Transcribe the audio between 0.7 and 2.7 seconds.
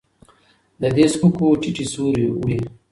د دې سپکو ټيټې سورې وړي